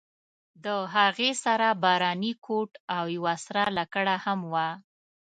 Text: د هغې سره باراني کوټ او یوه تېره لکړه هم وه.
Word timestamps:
د 0.63 0.65
هغې 0.95 1.31
سره 1.43 1.67
باراني 1.83 2.33
کوټ 2.45 2.71
او 2.97 3.03
یوه 3.15 3.33
تېره 3.43 3.65
لکړه 3.77 4.15
هم 4.25 4.39
وه. 4.53 4.69